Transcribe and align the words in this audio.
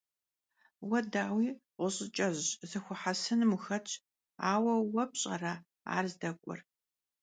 Vue, 0.89 1.01
daui, 1.13 1.47
ğuş'ıç'ej 1.81 2.37
zexuehesınım 2.69 3.49
vuxetş; 3.53 3.91
aue 4.51 4.73
vue 4.91 5.05
pş'ere 5.11 5.53
ar 5.95 6.05
zdek'uer? 6.11 6.59